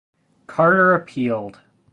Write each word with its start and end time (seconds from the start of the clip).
Carter 0.47 0.95
appealed. 0.95 1.59